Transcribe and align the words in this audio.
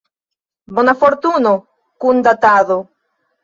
Bona 0.79 0.95
fortuno 1.03 1.53
kun 2.01 2.27
Datado. 2.31 2.83